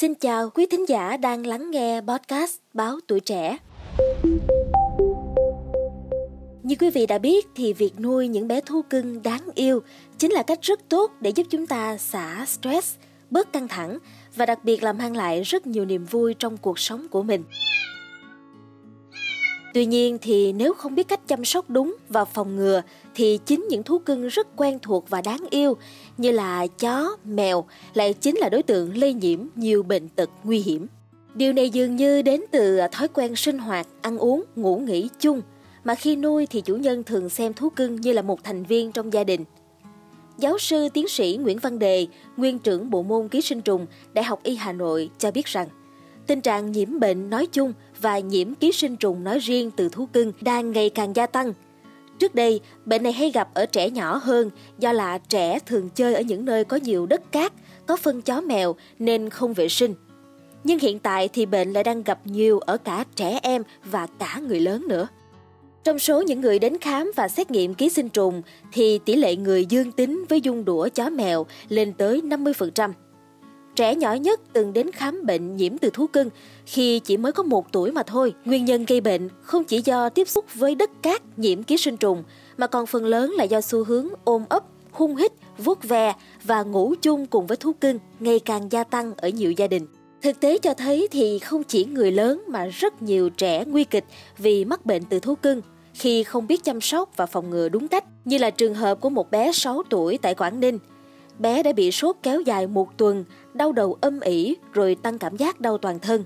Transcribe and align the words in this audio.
Xin 0.00 0.14
chào 0.14 0.50
quý 0.50 0.66
thính 0.66 0.88
giả 0.88 1.16
đang 1.16 1.46
lắng 1.46 1.70
nghe 1.70 2.00
podcast 2.00 2.56
Báo 2.74 2.98
Tuổi 3.06 3.20
Trẻ. 3.20 3.58
Như 6.62 6.74
quý 6.80 6.90
vị 6.90 7.06
đã 7.06 7.18
biết 7.18 7.46
thì 7.56 7.72
việc 7.72 8.00
nuôi 8.00 8.28
những 8.28 8.48
bé 8.48 8.60
thú 8.60 8.82
cưng 8.90 9.22
đáng 9.22 9.48
yêu 9.54 9.80
chính 10.18 10.32
là 10.32 10.42
cách 10.42 10.58
rất 10.62 10.88
tốt 10.88 11.10
để 11.20 11.30
giúp 11.30 11.46
chúng 11.50 11.66
ta 11.66 11.96
xả 11.98 12.44
stress, 12.46 12.96
bớt 13.30 13.52
căng 13.52 13.68
thẳng 13.68 13.98
và 14.36 14.46
đặc 14.46 14.64
biệt 14.64 14.82
là 14.82 14.92
mang 14.92 15.16
lại 15.16 15.42
rất 15.42 15.66
nhiều 15.66 15.84
niềm 15.84 16.04
vui 16.04 16.34
trong 16.34 16.56
cuộc 16.56 16.78
sống 16.78 17.06
của 17.08 17.22
mình. 17.22 17.44
Tuy 19.74 19.86
nhiên 19.86 20.18
thì 20.22 20.52
nếu 20.52 20.74
không 20.74 20.94
biết 20.94 21.08
cách 21.08 21.28
chăm 21.28 21.44
sóc 21.44 21.70
đúng 21.70 21.96
và 22.08 22.24
phòng 22.24 22.56
ngừa 22.56 22.82
thì 23.14 23.38
chính 23.46 23.66
những 23.70 23.82
thú 23.82 23.98
cưng 23.98 24.28
rất 24.28 24.46
quen 24.56 24.78
thuộc 24.82 25.10
và 25.10 25.22
đáng 25.22 25.44
yêu 25.50 25.76
như 26.16 26.30
là 26.30 26.66
chó, 26.66 27.16
mèo 27.24 27.64
lại 27.94 28.12
chính 28.12 28.36
là 28.36 28.48
đối 28.48 28.62
tượng 28.62 28.96
lây 28.96 29.12
nhiễm 29.12 29.38
nhiều 29.56 29.82
bệnh 29.82 30.08
tật 30.08 30.30
nguy 30.44 30.58
hiểm. 30.58 30.86
Điều 31.34 31.52
này 31.52 31.70
dường 31.70 31.96
như 31.96 32.22
đến 32.22 32.40
từ 32.50 32.80
thói 32.92 33.08
quen 33.08 33.36
sinh 33.36 33.58
hoạt, 33.58 33.86
ăn 34.02 34.18
uống, 34.18 34.42
ngủ 34.56 34.76
nghỉ 34.76 35.08
chung 35.20 35.42
mà 35.84 35.94
khi 35.94 36.16
nuôi 36.16 36.46
thì 36.46 36.60
chủ 36.60 36.76
nhân 36.76 37.02
thường 37.02 37.28
xem 37.28 37.54
thú 37.54 37.70
cưng 37.70 38.00
như 38.00 38.12
là 38.12 38.22
một 38.22 38.44
thành 38.44 38.64
viên 38.64 38.92
trong 38.92 39.12
gia 39.12 39.24
đình. 39.24 39.44
Giáo 40.38 40.58
sư 40.58 40.88
tiến 40.94 41.08
sĩ 41.08 41.38
Nguyễn 41.40 41.58
Văn 41.58 41.78
Đề, 41.78 42.06
nguyên 42.36 42.58
trưởng 42.58 42.90
bộ 42.90 43.02
môn 43.02 43.28
ký 43.28 43.40
sinh 43.40 43.60
trùng, 43.60 43.86
Đại 44.12 44.24
học 44.24 44.40
Y 44.42 44.56
Hà 44.56 44.72
Nội 44.72 45.10
cho 45.18 45.30
biết 45.30 45.46
rằng 45.46 45.68
tình 46.30 46.40
trạng 46.40 46.72
nhiễm 46.72 47.00
bệnh 47.00 47.30
nói 47.30 47.46
chung 47.46 47.72
và 48.00 48.18
nhiễm 48.18 48.54
ký 48.54 48.72
sinh 48.72 48.96
trùng 48.96 49.24
nói 49.24 49.38
riêng 49.38 49.70
từ 49.70 49.88
thú 49.88 50.06
cưng 50.12 50.32
đang 50.40 50.72
ngày 50.72 50.90
càng 50.90 51.16
gia 51.16 51.26
tăng. 51.26 51.52
Trước 52.18 52.34
đây, 52.34 52.60
bệnh 52.84 53.02
này 53.02 53.12
hay 53.12 53.30
gặp 53.30 53.54
ở 53.54 53.66
trẻ 53.66 53.90
nhỏ 53.90 54.20
hơn 54.22 54.50
do 54.78 54.92
là 54.92 55.18
trẻ 55.18 55.58
thường 55.66 55.88
chơi 55.94 56.14
ở 56.14 56.20
những 56.20 56.44
nơi 56.44 56.64
có 56.64 56.76
nhiều 56.76 57.06
đất 57.06 57.32
cát, 57.32 57.52
có 57.86 57.96
phân 57.96 58.22
chó 58.22 58.40
mèo 58.40 58.74
nên 58.98 59.30
không 59.30 59.54
vệ 59.54 59.68
sinh. 59.68 59.94
Nhưng 60.64 60.78
hiện 60.78 60.98
tại 60.98 61.28
thì 61.28 61.46
bệnh 61.46 61.72
lại 61.72 61.84
đang 61.84 62.02
gặp 62.02 62.18
nhiều 62.24 62.58
ở 62.58 62.76
cả 62.76 63.04
trẻ 63.16 63.38
em 63.42 63.62
và 63.84 64.06
cả 64.18 64.40
người 64.48 64.60
lớn 64.60 64.84
nữa. 64.88 65.08
Trong 65.84 65.98
số 65.98 66.22
những 66.22 66.40
người 66.40 66.58
đến 66.58 66.78
khám 66.78 67.10
và 67.16 67.28
xét 67.28 67.50
nghiệm 67.50 67.74
ký 67.74 67.88
sinh 67.88 68.08
trùng 68.08 68.42
thì 68.72 68.98
tỷ 68.98 69.16
lệ 69.16 69.36
người 69.36 69.66
dương 69.66 69.92
tính 69.92 70.24
với 70.28 70.40
dung 70.40 70.64
đũa 70.64 70.88
chó 70.88 71.10
mèo 71.10 71.46
lên 71.68 71.92
tới 71.92 72.20
50%. 72.24 72.92
Trẻ 73.76 73.94
nhỏ 73.94 74.14
nhất 74.14 74.40
từng 74.52 74.72
đến 74.72 74.90
khám 74.92 75.26
bệnh 75.26 75.56
nhiễm 75.56 75.78
từ 75.78 75.90
thú 75.90 76.06
cưng 76.06 76.30
khi 76.66 76.98
chỉ 76.98 77.16
mới 77.16 77.32
có 77.32 77.42
một 77.42 77.72
tuổi 77.72 77.92
mà 77.92 78.02
thôi. 78.02 78.34
Nguyên 78.44 78.64
nhân 78.64 78.84
gây 78.84 79.00
bệnh 79.00 79.28
không 79.42 79.64
chỉ 79.64 79.82
do 79.84 80.08
tiếp 80.08 80.28
xúc 80.28 80.44
với 80.54 80.74
đất 80.74 80.90
cát 81.02 81.38
nhiễm 81.38 81.62
ký 81.62 81.76
sinh 81.76 81.96
trùng 81.96 82.22
mà 82.56 82.66
còn 82.66 82.86
phần 82.86 83.04
lớn 83.04 83.30
là 83.30 83.44
do 83.44 83.60
xu 83.60 83.84
hướng 83.84 84.08
ôm 84.24 84.44
ấp, 84.48 84.64
hung 84.92 85.16
hít, 85.16 85.32
vuốt 85.58 85.82
ve 85.82 86.14
và 86.44 86.62
ngủ 86.62 86.94
chung 87.02 87.26
cùng 87.26 87.46
với 87.46 87.56
thú 87.56 87.72
cưng 87.72 87.98
ngày 88.20 88.38
càng 88.38 88.72
gia 88.72 88.84
tăng 88.84 89.14
ở 89.16 89.28
nhiều 89.28 89.52
gia 89.52 89.66
đình. 89.66 89.86
Thực 90.22 90.40
tế 90.40 90.58
cho 90.58 90.74
thấy 90.74 91.08
thì 91.10 91.38
không 91.38 91.64
chỉ 91.64 91.84
người 91.84 92.12
lớn 92.12 92.42
mà 92.48 92.66
rất 92.66 93.02
nhiều 93.02 93.30
trẻ 93.30 93.64
nguy 93.64 93.84
kịch 93.84 94.04
vì 94.38 94.64
mắc 94.64 94.86
bệnh 94.86 95.04
từ 95.04 95.20
thú 95.20 95.34
cưng 95.34 95.62
khi 95.94 96.22
không 96.22 96.46
biết 96.46 96.64
chăm 96.64 96.80
sóc 96.80 97.16
và 97.16 97.26
phòng 97.26 97.50
ngừa 97.50 97.68
đúng 97.68 97.88
cách, 97.88 98.04
như 98.24 98.38
là 98.38 98.50
trường 98.50 98.74
hợp 98.74 99.00
của 99.00 99.10
một 99.10 99.30
bé 99.30 99.52
6 99.52 99.82
tuổi 99.90 100.18
tại 100.18 100.34
Quảng 100.34 100.60
Ninh. 100.60 100.78
Bé 101.40 101.62
đã 101.62 101.72
bị 101.72 101.90
sốt 101.90 102.16
kéo 102.22 102.40
dài 102.40 102.66
một 102.66 102.98
tuần, 102.98 103.24
đau 103.54 103.72
đầu 103.72 103.98
âm 104.00 104.20
ỉ 104.20 104.56
rồi 104.72 104.96
tăng 105.02 105.18
cảm 105.18 105.36
giác 105.36 105.60
đau 105.60 105.78
toàn 105.78 105.98
thân. 105.98 106.24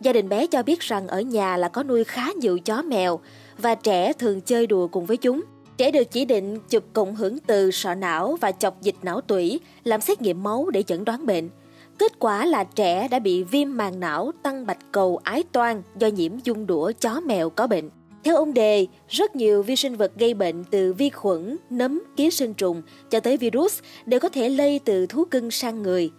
Gia 0.00 0.12
đình 0.12 0.28
bé 0.28 0.46
cho 0.46 0.62
biết 0.62 0.80
rằng 0.80 1.08
ở 1.08 1.20
nhà 1.20 1.56
là 1.56 1.68
có 1.68 1.82
nuôi 1.82 2.04
khá 2.04 2.32
nhiều 2.32 2.58
chó 2.58 2.82
mèo 2.82 3.20
và 3.58 3.74
trẻ 3.74 4.12
thường 4.12 4.40
chơi 4.40 4.66
đùa 4.66 4.88
cùng 4.88 5.06
với 5.06 5.16
chúng. 5.16 5.42
Trẻ 5.76 5.90
được 5.90 6.10
chỉ 6.10 6.24
định 6.24 6.58
chụp 6.68 6.84
cộng 6.92 7.14
hưởng 7.14 7.38
từ 7.38 7.70
sọ 7.70 7.94
não 7.94 8.36
và 8.40 8.52
chọc 8.52 8.82
dịch 8.82 8.96
não 9.02 9.20
tủy, 9.20 9.60
làm 9.84 10.00
xét 10.00 10.22
nghiệm 10.22 10.42
máu 10.42 10.70
để 10.70 10.82
chẩn 10.82 11.04
đoán 11.04 11.26
bệnh. 11.26 11.48
Kết 11.98 12.18
quả 12.18 12.46
là 12.46 12.64
trẻ 12.64 13.08
đã 13.08 13.18
bị 13.18 13.42
viêm 13.42 13.76
màng 13.76 14.00
não 14.00 14.32
tăng 14.42 14.66
bạch 14.66 14.92
cầu 14.92 15.20
ái 15.22 15.42
toan 15.52 15.82
do 15.98 16.06
nhiễm 16.06 16.32
dung 16.44 16.66
đũa 16.66 16.92
chó 17.00 17.20
mèo 17.20 17.50
có 17.50 17.66
bệnh. 17.66 17.90
Theo 18.24 18.36
ông 18.36 18.54
Đề, 18.54 18.86
rất 19.08 19.36
nhiều 19.36 19.62
vi 19.62 19.76
sinh 19.76 19.96
vật 19.96 20.12
gây 20.18 20.34
bệnh 20.34 20.64
từ 20.64 20.92
vi 20.92 21.10
khuẩn, 21.10 21.56
nấm, 21.70 22.02
ký 22.16 22.30
sinh 22.30 22.54
trùng 22.54 22.82
cho 23.10 23.20
tới 23.20 23.36
virus 23.36 23.78
đều 24.06 24.20
có 24.20 24.28
thể 24.28 24.48
lây 24.48 24.80
từ 24.84 25.06
thú 25.06 25.24
cưng 25.24 25.50
sang 25.50 25.82
người. 25.82 26.10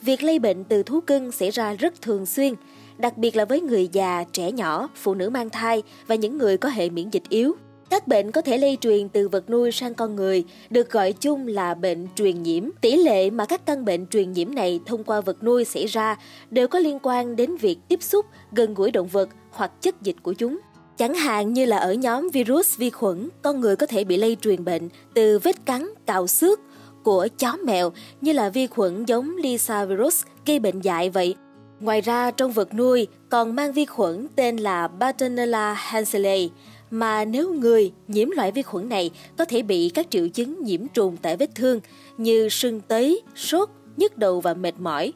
Việc 0.00 0.22
lây 0.22 0.38
bệnh 0.38 0.64
từ 0.64 0.82
thú 0.82 1.00
cưng 1.00 1.32
xảy 1.32 1.50
ra 1.50 1.74
rất 1.74 2.02
thường 2.02 2.26
xuyên, 2.26 2.54
đặc 2.98 3.18
biệt 3.18 3.36
là 3.36 3.44
với 3.44 3.60
người 3.60 3.88
già, 3.92 4.24
trẻ 4.32 4.52
nhỏ, 4.52 4.88
phụ 4.94 5.14
nữ 5.14 5.30
mang 5.30 5.50
thai 5.50 5.82
và 6.06 6.14
những 6.14 6.38
người 6.38 6.56
có 6.56 6.68
hệ 6.68 6.90
miễn 6.90 7.10
dịch 7.10 7.28
yếu. 7.28 7.52
Các 7.90 8.08
bệnh 8.08 8.30
có 8.30 8.40
thể 8.40 8.58
lây 8.58 8.78
truyền 8.80 9.08
từ 9.08 9.28
vật 9.28 9.50
nuôi 9.50 9.72
sang 9.72 9.94
con 9.94 10.16
người 10.16 10.44
được 10.70 10.90
gọi 10.90 11.12
chung 11.12 11.46
là 11.46 11.74
bệnh 11.74 12.06
truyền 12.14 12.42
nhiễm. 12.42 12.68
Tỷ 12.80 12.96
lệ 12.96 13.30
mà 13.30 13.44
các 13.44 13.66
căn 13.66 13.84
bệnh 13.84 14.06
truyền 14.06 14.32
nhiễm 14.32 14.54
này 14.54 14.80
thông 14.86 15.04
qua 15.04 15.20
vật 15.20 15.42
nuôi 15.44 15.64
xảy 15.64 15.86
ra 15.86 16.16
đều 16.50 16.68
có 16.68 16.78
liên 16.78 16.98
quan 17.02 17.36
đến 17.36 17.56
việc 17.56 17.78
tiếp 17.88 18.02
xúc 18.02 18.26
gần 18.52 18.74
gũi 18.74 18.90
động 18.90 19.08
vật 19.08 19.28
hoặc 19.50 19.82
chất 19.82 20.02
dịch 20.02 20.16
của 20.22 20.32
chúng. 20.32 20.58
Chẳng 21.02 21.14
hạn 21.14 21.52
như 21.52 21.64
là 21.64 21.76
ở 21.76 21.92
nhóm 21.92 22.28
virus 22.32 22.76
vi 22.76 22.90
khuẩn, 22.90 23.28
con 23.42 23.60
người 23.60 23.76
có 23.76 23.86
thể 23.86 24.04
bị 24.04 24.16
lây 24.16 24.36
truyền 24.40 24.64
bệnh 24.64 24.88
từ 25.14 25.38
vết 25.38 25.66
cắn, 25.66 25.88
cào 26.06 26.26
xước 26.26 26.60
của 27.04 27.28
chó 27.38 27.56
mèo 27.64 27.92
như 28.20 28.32
là 28.32 28.48
vi 28.48 28.66
khuẩn 28.66 29.04
giống 29.04 29.36
Lisa 29.36 29.84
virus 29.84 30.22
gây 30.46 30.58
bệnh 30.58 30.80
dại 30.80 31.10
vậy. 31.10 31.34
Ngoài 31.80 32.00
ra 32.00 32.30
trong 32.30 32.52
vật 32.52 32.74
nuôi 32.74 33.06
còn 33.28 33.56
mang 33.56 33.72
vi 33.72 33.84
khuẩn 33.84 34.26
tên 34.36 34.56
là 34.56 34.88
Bartonella 34.88 35.72
hanselei 35.72 36.50
mà 36.90 37.24
nếu 37.24 37.54
người 37.54 37.92
nhiễm 38.08 38.30
loại 38.30 38.52
vi 38.52 38.62
khuẩn 38.62 38.88
này 38.88 39.10
có 39.38 39.44
thể 39.44 39.62
bị 39.62 39.90
các 39.94 40.06
triệu 40.10 40.28
chứng 40.28 40.62
nhiễm 40.64 40.88
trùng 40.88 41.16
tại 41.22 41.36
vết 41.36 41.50
thương 41.54 41.80
như 42.16 42.48
sưng 42.48 42.80
tấy, 42.80 43.22
sốt, 43.36 43.68
nhức 43.96 44.18
đầu 44.18 44.40
và 44.40 44.54
mệt 44.54 44.74
mỏi. 44.78 45.12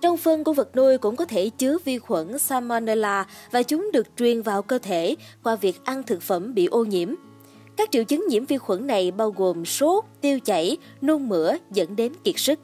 Trong 0.00 0.16
phân 0.16 0.44
của 0.44 0.52
vật 0.52 0.76
nuôi 0.76 0.98
cũng 0.98 1.16
có 1.16 1.24
thể 1.24 1.50
chứa 1.58 1.78
vi 1.84 1.98
khuẩn 1.98 2.38
Salmonella 2.38 3.26
và 3.50 3.62
chúng 3.62 3.90
được 3.92 4.06
truyền 4.16 4.42
vào 4.42 4.62
cơ 4.62 4.78
thể 4.78 5.16
qua 5.42 5.56
việc 5.56 5.84
ăn 5.84 6.02
thực 6.02 6.22
phẩm 6.22 6.54
bị 6.54 6.66
ô 6.66 6.84
nhiễm. 6.84 7.14
Các 7.76 7.90
triệu 7.90 8.04
chứng 8.04 8.26
nhiễm 8.28 8.44
vi 8.44 8.58
khuẩn 8.58 8.86
này 8.86 9.10
bao 9.10 9.30
gồm 9.30 9.64
sốt, 9.64 10.04
tiêu 10.20 10.40
chảy, 10.40 10.76
nôn 11.00 11.28
mửa 11.28 11.52
dẫn 11.72 11.96
đến 11.96 12.12
kiệt 12.24 12.34
sức. 12.38 12.58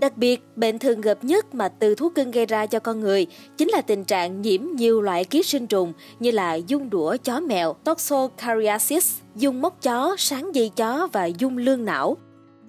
Đặc 0.00 0.16
biệt, 0.16 0.40
bệnh 0.56 0.78
thường 0.78 1.00
gặp 1.00 1.24
nhất 1.24 1.54
mà 1.54 1.68
từ 1.68 1.94
thú 1.94 2.08
cưng 2.08 2.30
gây 2.30 2.46
ra 2.46 2.66
cho 2.66 2.78
con 2.78 3.00
người 3.00 3.26
chính 3.56 3.68
là 3.68 3.80
tình 3.80 4.04
trạng 4.04 4.42
nhiễm 4.42 4.60
nhiều 4.76 5.02
loại 5.02 5.24
ký 5.24 5.42
sinh 5.42 5.66
trùng 5.66 5.92
như 6.18 6.30
là 6.30 6.54
dung 6.54 6.90
đũa 6.90 7.16
chó 7.24 7.40
mèo, 7.40 7.72
toxocariasis, 7.84 9.14
dung 9.36 9.62
móc 9.62 9.82
chó, 9.82 10.16
sáng 10.18 10.54
dây 10.54 10.70
chó 10.76 11.08
và 11.12 11.26
dung 11.26 11.58
lương 11.58 11.84
não. 11.84 12.16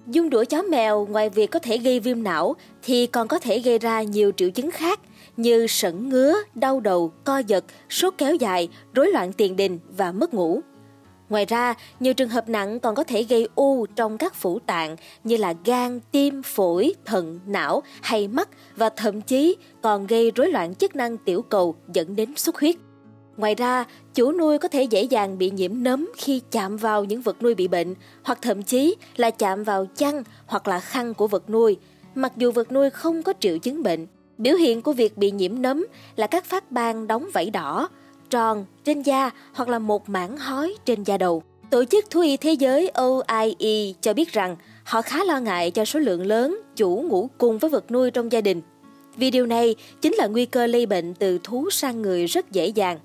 Dung 0.06 0.30
đũa 0.30 0.44
chó 0.44 0.62
mèo 0.62 1.06
ngoài 1.10 1.30
việc 1.30 1.50
có 1.50 1.58
thể 1.58 1.78
gây 1.78 2.00
viêm 2.00 2.22
não 2.22 2.56
thì 2.82 3.06
còn 3.06 3.28
có 3.28 3.38
thể 3.38 3.58
gây 3.58 3.78
ra 3.78 4.02
nhiều 4.02 4.32
triệu 4.36 4.50
chứng 4.50 4.70
khác 4.70 5.00
như 5.36 5.66
sẩn 5.66 6.08
ngứa, 6.08 6.34
đau 6.54 6.80
đầu, 6.80 7.12
co 7.24 7.38
giật, 7.38 7.64
sốt 7.90 8.14
kéo 8.18 8.34
dài, 8.34 8.68
rối 8.94 9.12
loạn 9.12 9.32
tiền 9.32 9.56
đình 9.56 9.78
và 9.96 10.12
mất 10.12 10.34
ngủ. 10.34 10.60
Ngoài 11.28 11.44
ra, 11.46 11.74
nhiều 12.00 12.14
trường 12.14 12.28
hợp 12.28 12.48
nặng 12.48 12.80
còn 12.80 12.94
có 12.94 13.04
thể 13.04 13.22
gây 13.22 13.48
u 13.54 13.86
trong 13.86 14.18
các 14.18 14.34
phủ 14.34 14.58
tạng 14.58 14.96
như 15.24 15.36
là 15.36 15.54
gan, 15.64 16.00
tim, 16.12 16.42
phổi, 16.42 16.94
thận, 17.04 17.40
não 17.46 17.82
hay 18.02 18.28
mắt 18.28 18.48
và 18.76 18.88
thậm 18.88 19.20
chí 19.20 19.56
còn 19.82 20.06
gây 20.06 20.30
rối 20.30 20.50
loạn 20.50 20.74
chức 20.74 20.96
năng 20.96 21.18
tiểu 21.18 21.42
cầu 21.42 21.74
dẫn 21.92 22.16
đến 22.16 22.36
xuất 22.36 22.60
huyết. 22.60 22.76
Ngoài 23.36 23.54
ra, 23.54 23.84
chủ 24.14 24.32
nuôi 24.32 24.58
có 24.58 24.68
thể 24.68 24.82
dễ 24.82 25.02
dàng 25.02 25.38
bị 25.38 25.50
nhiễm 25.50 25.82
nấm 25.82 26.08
khi 26.16 26.40
chạm 26.50 26.76
vào 26.76 27.04
những 27.04 27.22
vật 27.22 27.42
nuôi 27.42 27.54
bị 27.54 27.68
bệnh 27.68 27.94
hoặc 28.22 28.38
thậm 28.42 28.62
chí 28.62 28.96
là 29.16 29.30
chạm 29.30 29.64
vào 29.64 29.86
chăn 29.96 30.22
hoặc 30.46 30.68
là 30.68 30.80
khăn 30.80 31.14
của 31.14 31.26
vật 31.26 31.50
nuôi, 31.50 31.76
mặc 32.14 32.32
dù 32.36 32.52
vật 32.52 32.72
nuôi 32.72 32.90
không 32.90 33.22
có 33.22 33.32
triệu 33.40 33.58
chứng 33.58 33.82
bệnh. 33.82 34.06
Biểu 34.38 34.56
hiện 34.56 34.82
của 34.82 34.92
việc 34.92 35.16
bị 35.16 35.30
nhiễm 35.30 35.62
nấm 35.62 35.86
là 36.16 36.26
các 36.26 36.44
phát 36.44 36.72
ban 36.72 37.06
đóng 37.06 37.28
vảy 37.32 37.50
đỏ, 37.50 37.88
tròn 38.30 38.64
trên 38.84 39.02
da 39.02 39.30
hoặc 39.52 39.68
là 39.68 39.78
một 39.78 40.08
mảng 40.08 40.36
hói 40.36 40.74
trên 40.84 41.02
da 41.02 41.18
đầu. 41.18 41.42
Tổ 41.70 41.84
chức 41.84 42.10
Thú 42.10 42.20
y 42.20 42.36
Thế 42.36 42.52
giới 42.52 42.90
OIE 42.94 43.92
cho 44.00 44.14
biết 44.14 44.32
rằng 44.32 44.56
họ 44.84 45.02
khá 45.02 45.24
lo 45.24 45.40
ngại 45.40 45.70
cho 45.70 45.84
số 45.84 46.00
lượng 46.00 46.26
lớn 46.26 46.60
chủ 46.76 47.04
ngủ 47.08 47.30
cùng 47.38 47.58
với 47.58 47.70
vật 47.70 47.90
nuôi 47.90 48.10
trong 48.10 48.32
gia 48.32 48.40
đình. 48.40 48.60
Vì 49.16 49.30
điều 49.30 49.46
này 49.46 49.74
chính 50.00 50.14
là 50.14 50.26
nguy 50.26 50.46
cơ 50.46 50.66
lây 50.66 50.86
bệnh 50.86 51.14
từ 51.14 51.38
thú 51.42 51.70
sang 51.70 52.02
người 52.02 52.26
rất 52.26 52.52
dễ 52.52 52.66
dàng. 52.66 52.98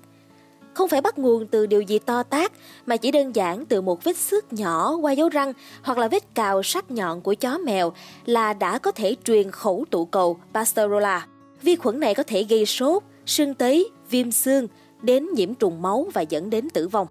Không 0.74 0.88
phải 0.88 1.00
bắt 1.00 1.18
nguồn 1.18 1.46
từ 1.46 1.66
điều 1.66 1.80
gì 1.80 1.98
to 1.98 2.22
tác 2.22 2.52
mà 2.86 2.96
chỉ 2.96 3.10
đơn 3.10 3.36
giản 3.36 3.66
từ 3.66 3.80
một 3.80 4.04
vết 4.04 4.16
xước 4.16 4.52
nhỏ 4.52 4.96
qua 5.00 5.12
dấu 5.12 5.28
răng 5.28 5.52
hoặc 5.82 5.98
là 5.98 6.08
vết 6.08 6.34
cào 6.34 6.62
sắc 6.62 6.90
nhọn 6.90 7.20
của 7.20 7.34
chó 7.34 7.58
mèo 7.58 7.92
là 8.26 8.52
đã 8.52 8.78
có 8.78 8.90
thể 8.90 9.16
truyền 9.24 9.50
khẩu 9.50 9.84
tụ 9.90 10.04
cầu 10.04 10.38
Pasteurella. 10.54 11.26
Vi 11.62 11.76
khuẩn 11.76 12.00
này 12.00 12.14
có 12.14 12.22
thể 12.22 12.42
gây 12.42 12.66
sốt, 12.66 13.02
sưng 13.26 13.54
tấy, 13.54 13.90
viêm 14.10 14.30
xương, 14.30 14.68
đến 15.02 15.28
nhiễm 15.34 15.54
trùng 15.54 15.82
máu 15.82 16.06
và 16.14 16.20
dẫn 16.20 16.50
đến 16.50 16.70
tử 16.70 16.88
vong. 16.88 17.06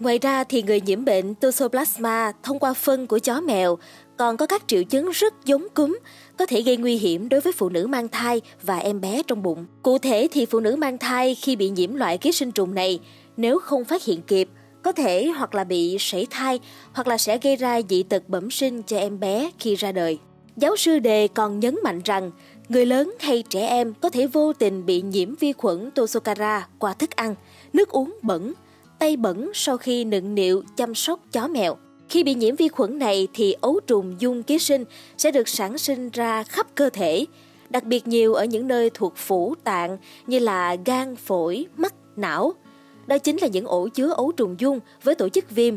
Ngoài 0.00 0.18
ra 0.18 0.44
thì 0.44 0.62
người 0.62 0.80
nhiễm 0.80 1.04
bệnh 1.04 1.34
Toxoplasma 1.34 2.32
thông 2.42 2.58
qua 2.58 2.74
phân 2.74 3.06
của 3.06 3.18
chó 3.18 3.40
mèo 3.40 3.78
còn 4.16 4.36
có 4.36 4.46
các 4.46 4.62
triệu 4.66 4.84
chứng 4.84 5.10
rất 5.10 5.34
giống 5.44 5.66
cúm, 5.74 5.98
có 6.38 6.46
thể 6.46 6.62
gây 6.62 6.76
nguy 6.76 6.96
hiểm 6.96 7.28
đối 7.28 7.40
với 7.40 7.52
phụ 7.52 7.68
nữ 7.68 7.86
mang 7.86 8.08
thai 8.08 8.40
và 8.62 8.78
em 8.78 9.00
bé 9.00 9.22
trong 9.26 9.42
bụng. 9.42 9.66
Cụ 9.82 9.98
thể 9.98 10.28
thì 10.32 10.46
phụ 10.46 10.60
nữ 10.60 10.76
mang 10.76 10.98
thai 10.98 11.34
khi 11.34 11.56
bị 11.56 11.70
nhiễm 11.70 11.94
loại 11.94 12.18
ký 12.18 12.32
sinh 12.32 12.52
trùng 12.52 12.74
này, 12.74 13.00
nếu 13.36 13.58
không 13.58 13.84
phát 13.84 14.04
hiện 14.04 14.22
kịp, 14.22 14.48
có 14.82 14.92
thể 14.92 15.26
hoặc 15.26 15.54
là 15.54 15.64
bị 15.64 15.96
sảy 16.00 16.26
thai 16.30 16.60
hoặc 16.92 17.06
là 17.06 17.18
sẽ 17.18 17.38
gây 17.38 17.56
ra 17.56 17.80
dị 17.88 18.02
tật 18.02 18.28
bẩm 18.28 18.50
sinh 18.50 18.82
cho 18.82 18.98
em 18.98 19.20
bé 19.20 19.50
khi 19.58 19.74
ra 19.74 19.92
đời. 19.92 20.18
Giáo 20.56 20.76
sư 20.76 20.98
Đề 20.98 21.28
còn 21.28 21.60
nhấn 21.60 21.76
mạnh 21.82 22.00
rằng 22.04 22.30
Người 22.68 22.86
lớn 22.86 23.14
hay 23.20 23.44
trẻ 23.48 23.66
em 23.66 23.94
có 24.00 24.08
thể 24.08 24.26
vô 24.26 24.52
tình 24.52 24.86
bị 24.86 25.02
nhiễm 25.02 25.34
vi 25.34 25.52
khuẩn 25.52 25.90
Tosokara 25.90 26.68
qua 26.78 26.92
thức 26.92 27.10
ăn, 27.16 27.34
nước 27.72 27.88
uống 27.88 28.18
bẩn, 28.22 28.52
tay 28.98 29.16
bẩn 29.16 29.50
sau 29.54 29.76
khi 29.76 30.04
nựng 30.04 30.34
niệu 30.34 30.62
chăm 30.76 30.94
sóc 30.94 31.20
chó 31.32 31.48
mèo. 31.48 31.76
Khi 32.08 32.24
bị 32.24 32.34
nhiễm 32.34 32.56
vi 32.56 32.68
khuẩn 32.68 32.98
này 32.98 33.28
thì 33.34 33.54
ấu 33.60 33.80
trùng 33.86 34.16
dung 34.18 34.42
ký 34.42 34.58
sinh 34.58 34.84
sẽ 35.18 35.30
được 35.30 35.48
sản 35.48 35.78
sinh 35.78 36.10
ra 36.10 36.42
khắp 36.42 36.66
cơ 36.74 36.90
thể, 36.90 37.26
đặc 37.70 37.84
biệt 37.84 38.06
nhiều 38.06 38.34
ở 38.34 38.44
những 38.44 38.68
nơi 38.68 38.90
thuộc 38.94 39.16
phủ 39.16 39.54
tạng 39.64 39.98
như 40.26 40.38
là 40.38 40.76
gan, 40.84 41.16
phổi, 41.16 41.66
mắt, 41.76 41.94
não. 42.16 42.52
Đó 43.06 43.18
chính 43.18 43.36
là 43.36 43.48
những 43.48 43.66
ổ 43.66 43.88
chứa 43.88 44.12
ấu 44.12 44.32
trùng 44.32 44.56
dung 44.58 44.80
với 45.02 45.14
tổ 45.14 45.28
chức 45.28 45.50
viêm, 45.50 45.74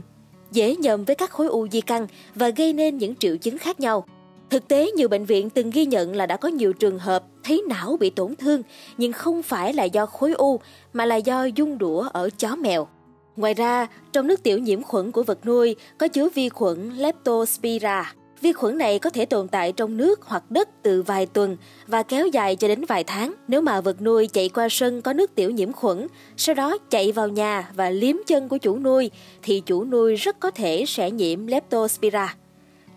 dễ 0.52 0.76
nhầm 0.76 1.06
với 1.06 1.16
các 1.16 1.32
khối 1.32 1.48
u 1.48 1.68
di 1.72 1.82
căn 1.82 2.08
và 2.36 2.50
gây 2.50 2.74
nên 2.74 2.98
những 2.98 3.16
triệu 3.16 3.38
chứng 3.38 3.58
khác 3.58 3.80
nhau. 3.80 4.06
Thực 4.50 4.68
tế, 4.68 4.92
nhiều 4.92 5.08
bệnh 5.08 5.26
viện 5.26 5.50
từng 5.50 5.70
ghi 5.70 5.86
nhận 5.86 6.16
là 6.16 6.26
đã 6.26 6.38
có 6.38 6.50
nhiều 6.50 6.74
trường 6.74 7.00
hợp 7.00 7.24
thấy 7.44 7.64
não 7.70 7.98
bị 8.00 8.10
tổn 8.10 8.36
thương, 8.36 8.62
nhưng 8.98 9.14
không 9.14 9.44
phải 9.44 9.74
là 9.74 9.84
do 9.84 10.06
khối 10.06 10.34
u, 10.34 10.60
mà 10.94 11.06
là 11.06 11.16
do 11.16 11.46
dung 11.46 11.78
đũa 11.78 12.02
ở 12.14 12.30
chó 12.40 12.56
mèo. 12.56 12.88
Ngoài 13.40 13.54
ra, 13.54 13.88
trong 14.14 14.28
nước 14.28 14.44
tiểu 14.44 14.60
nhiễm 14.60 14.84
khuẩn 14.84 15.12
của 15.12 15.24
vật 15.24 15.46
nuôi 15.46 15.76
có 15.98 16.08
chứa 16.08 16.30
vi 16.30 16.50
khuẩn 16.50 16.90
Leptospira. 16.90 18.14
Vi 18.42 18.54
khuẩn 18.54 18.78
này 18.78 19.00
có 19.00 19.10
thể 19.10 19.26
tồn 19.26 19.48
tại 19.48 19.72
trong 19.72 19.98
nước 19.98 20.22
hoặc 20.24 20.52
đất 20.52 20.70
từ 20.84 21.02
vài 21.02 21.26
tuần 21.26 21.58
và 21.88 22.04
kéo 22.04 22.28
dài 22.28 22.56
cho 22.56 22.68
đến 22.68 22.86
vài 22.86 23.04
tháng. 23.04 23.34
Nếu 23.48 23.62
mà 23.62 23.82
vật 23.82 24.02
nuôi 24.02 24.28
chạy 24.28 24.50
qua 24.50 24.68
sân 24.70 25.02
có 25.02 25.14
nước 25.14 25.36
tiểu 25.36 25.52
nhiễm 25.52 25.74
khuẩn, 25.74 26.08
sau 26.38 26.56
đó 26.56 26.78
chạy 26.90 27.12
vào 27.12 27.28
nhà 27.28 27.72
và 27.76 27.90
liếm 27.90 28.16
chân 28.28 28.50
của 28.50 28.58
chủ 28.58 28.80
nuôi, 28.80 29.12
thì 29.42 29.62
chủ 29.66 29.86
nuôi 29.86 30.16
rất 30.16 30.40
có 30.40 30.52
thể 30.52 30.84
sẽ 30.88 31.12
nhiễm 31.12 31.48
Leptospira. 31.48 32.36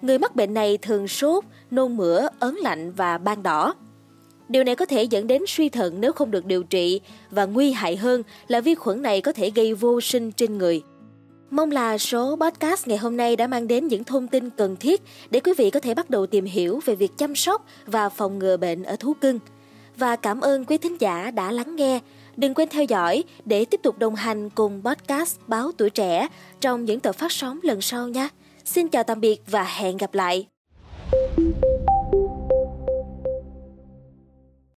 Người 0.03 0.19
mắc 0.19 0.37
bệnh 0.37 0.55
này 0.55 0.79
thường 0.79 1.09
sốt, 1.09 1.45
nôn 1.71 1.97
mửa, 1.97 2.27
ớn 2.39 2.57
lạnh 2.57 2.93
và 2.93 3.19
ban 3.19 3.43
đỏ. 3.43 3.75
Điều 4.49 4.65
này 4.65 4.77
có 4.77 4.87
thể 4.87 5.03
dẫn 5.03 5.27
đến 5.27 5.43
suy 5.47 5.69
thận 5.69 6.01
nếu 6.01 6.13
không 6.13 6.31
được 6.31 6.47
điều 6.47 6.63
trị, 6.63 7.01
và 7.31 7.45
nguy 7.45 7.73
hại 7.73 7.97
hơn 7.97 8.23
là 8.49 8.61
vi 8.61 8.75
khuẩn 8.75 9.03
này 9.03 9.21
có 9.21 9.33
thể 9.33 9.51
gây 9.51 9.75
vô 9.75 10.01
sinh 10.01 10.33
trên 10.33 10.59
người. 10.59 10.83
Mong 11.51 11.71
là 11.71 11.99
số 11.99 12.37
podcast 12.41 12.89
ngày 12.89 12.99
hôm 12.99 13.17
nay 13.17 13.37
đã 13.37 13.47
mang 13.47 13.69
đến 13.69 13.89
những 13.89 14.05
thông 14.05 14.29
tin 14.29 14.51
cần 14.51 14.77
thiết 14.77 15.03
để 15.31 15.41
quý 15.41 15.53
vị 15.57 15.71
có 15.71 15.81
thể 15.81 15.95
bắt 15.95 16.11
đầu 16.11 16.27
tìm 16.27 16.45
hiểu 16.45 16.81
về 16.85 16.95
việc 16.95 17.13
chăm 17.19 17.35
sóc 17.35 17.67
và 17.87 18.09
phòng 18.09 18.39
ngừa 18.39 18.57
bệnh 18.57 18.83
ở 18.83 18.97
thú 18.97 19.15
cưng. 19.21 19.39
Và 19.97 20.17
cảm 20.17 20.41
ơn 20.41 20.65
quý 20.65 20.79
thính 20.79 21.01
giả 21.01 21.31
đã 21.31 21.53
lắng 21.53 21.77
nghe. 21.77 22.01
Đừng 22.37 22.55
quên 22.55 22.69
theo 22.69 22.85
dõi 22.85 23.25
để 23.45 23.65
tiếp 23.65 23.81
tục 23.83 23.99
đồng 23.99 24.15
hành 24.15 24.51
cùng 24.51 24.83
podcast 24.85 25.39
Báo 25.47 25.73
Tuổi 25.73 25.91
Trẻ 25.91 26.29
trong 26.61 26.85
những 26.85 27.01
tập 27.01 27.13
phát 27.13 27.33
sóng 27.33 27.61
lần 27.63 27.81
sau 27.81 28.09
nhé. 28.09 28.29
Xin 28.65 28.89
chào 28.89 29.03
tạm 29.03 29.21
biệt 29.21 29.43
và 29.47 29.65
hẹn 29.65 29.97
gặp 29.97 30.15
lại. 30.15 30.47